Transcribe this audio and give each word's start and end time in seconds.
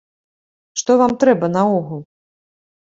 Што 0.83 0.91
вам 1.03 1.11
трэба 1.25 1.51
наогул? 1.59 2.01